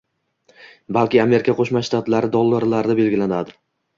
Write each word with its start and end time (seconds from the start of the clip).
balki 0.97 1.19
Amerika 1.25 1.55
qo'shma 1.59 1.83
shtatlari 1.89 2.31
dollarida 2.37 2.97
belgilanadi? 3.01 3.57